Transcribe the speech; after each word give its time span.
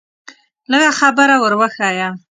لږه 0.71 0.91
خبره 0.99 1.35
ور 1.41 1.53
وښیه. 1.59 2.09